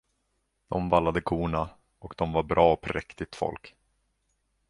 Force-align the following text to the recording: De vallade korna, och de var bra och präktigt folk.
De 0.67 0.89
vallade 0.89 1.21
korna, 1.21 1.69
och 1.99 2.13
de 2.17 2.31
var 2.33 2.43
bra 2.43 2.73
och 2.73 2.81
präktigt 2.81 3.35
folk. 3.35 3.75